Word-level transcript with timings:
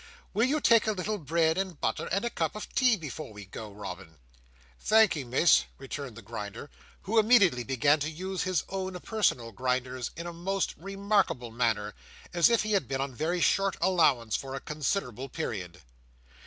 "Will 0.33 0.45
you 0.47 0.59
take 0.59 0.87
a 0.87 0.93
little 0.93 1.19
bread 1.19 1.59
and 1.59 1.79
butter, 1.79 2.07
and 2.07 2.25
a 2.25 2.31
cup 2.31 2.55
of 2.55 2.73
tea, 2.73 2.95
before 2.97 3.31
we 3.31 3.45
go, 3.45 3.71
Robin?" 3.71 4.17
"Thankee, 4.79 5.23
Miss," 5.23 5.65
returned 5.77 6.15
the 6.15 6.23
Grinder; 6.23 6.71
who 7.03 7.19
immediately 7.19 7.63
began 7.63 7.99
to 7.99 8.09
use 8.09 8.41
his 8.41 8.63
own 8.69 8.99
personal 9.01 9.51
grinders 9.51 10.09
in 10.17 10.25
a 10.25 10.33
most 10.33 10.73
remarkable 10.75 11.51
manner, 11.51 11.93
as 12.33 12.49
if 12.49 12.63
he 12.63 12.71
had 12.71 12.87
been 12.87 12.99
on 12.99 13.13
very 13.13 13.41
short 13.41 13.77
allowance 13.79 14.35
for 14.35 14.55
a 14.55 14.59
considerable 14.59 15.29
period. 15.29 15.83